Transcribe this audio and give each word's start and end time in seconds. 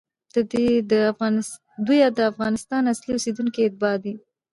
دوی 1.83 2.01
د 2.17 2.19
افغانستان 2.31 2.81
اصلي 2.93 3.11
اوسېدونکي، 3.15 3.59
اتباع 3.63 3.95
دي، 4.03 4.13